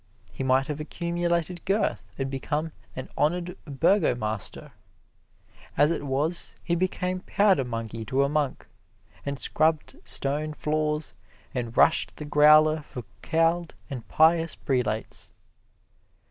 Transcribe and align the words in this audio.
He 0.31 0.43
might 0.43 0.65
have 0.65 0.81
accumulated 0.81 1.63
girth 1.63 2.07
and 2.17 2.27
become 2.27 2.71
an 2.95 3.07
honored 3.15 3.55
burgomaster. 3.65 4.71
As 5.77 5.91
it 5.91 6.07
was 6.07 6.55
he 6.63 6.73
became 6.73 7.19
powder 7.19 7.63
monkey 7.63 8.03
to 8.05 8.23
a 8.23 8.27
monk, 8.27 8.65
and 9.27 9.37
scrubbed 9.37 9.95
stone 10.03 10.53
floors 10.55 11.13
and 11.53 11.77
rushed 11.77 12.15
the 12.15 12.25
growler 12.25 12.81
for 12.81 13.03
cowled 13.21 13.75
and 13.91 14.07
pious 14.07 14.55
prelates. 14.55 15.33